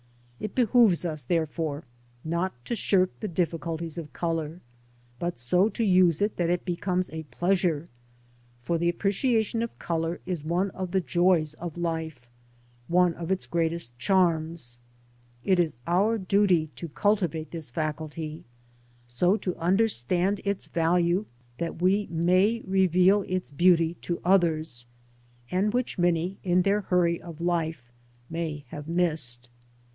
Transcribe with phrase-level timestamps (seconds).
[0.39, 1.83] It behoves us, therefore,
[2.25, 4.59] not to shirk the difficulties of colour,
[5.19, 7.87] but so to use it that it becomes '\/ a pleasure;
[8.63, 13.45] for the appreciation of colour is one of the joys X of life—one of its
[13.45, 14.79] greatest chan^
[15.43, 18.43] It is our duty to cultivate ^'^'^ this faculty—
[19.07, 21.27] ^so to understand its value
[21.59, 24.87] that we ma y reveal its beauty to others,
[25.51, 27.91] and wlych many, in their hurry of life,
[28.31, 29.47] may / have missed."